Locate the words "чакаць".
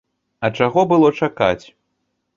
1.23-1.65